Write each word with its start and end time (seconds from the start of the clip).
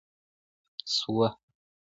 سوه. 0.95 1.27